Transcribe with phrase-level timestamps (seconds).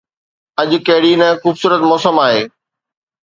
[0.61, 2.41] اڄ ڪهڙي نه خوبصورت موسم آهي